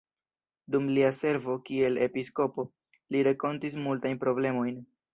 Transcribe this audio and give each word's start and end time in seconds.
Dum 0.75 0.87
lia 0.97 1.11
servo 1.17 1.59
kiel 1.69 2.01
episkopo, 2.07 2.69
li 3.15 3.25
renkontis 3.31 3.81
multajn 3.87 4.23
problemojn. 4.29 4.87